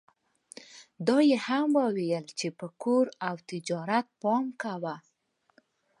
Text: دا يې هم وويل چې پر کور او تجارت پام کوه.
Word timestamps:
دا 1.07 1.17
يې 1.29 1.37
هم 1.47 1.69
وويل 1.79 2.25
چې 2.39 2.47
پر 2.57 2.67
کور 2.83 3.05
او 3.27 3.35
تجارت 3.49 4.05
پام 4.21 4.45
کوه. 4.61 4.95